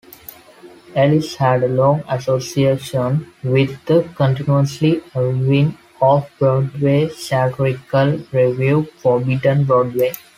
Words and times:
Ellis 0.95 1.35
had 1.35 1.61
a 1.61 1.67
long 1.67 2.03
association 2.09 3.31
with 3.43 3.85
the 3.85 4.01
continuously 4.15 4.95
evolving 5.13 5.77
Off-Broadway 6.01 7.09
satirical 7.09 8.17
revue 8.31 8.85
"Forbidden 8.97 9.65
Broadway". 9.65 10.11